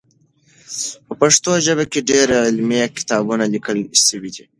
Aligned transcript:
په 1.05 1.13
پښتو 1.21 1.51
ژبه 1.65 1.85
کې 1.91 1.99
ډېر 2.09 2.27
علمي 2.45 2.79
کتابونه 2.97 3.43
لیکل 3.53 3.77
سوي 4.07 4.29
دي. 4.35 4.45